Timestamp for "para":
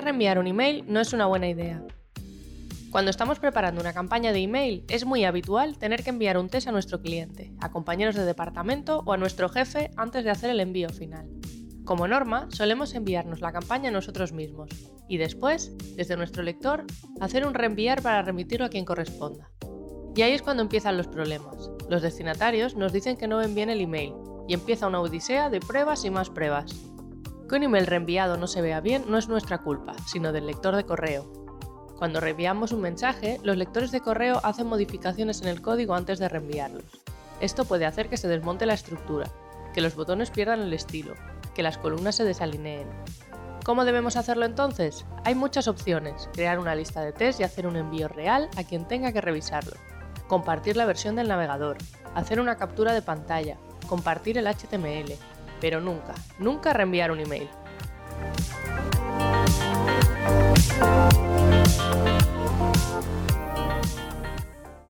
18.00-18.22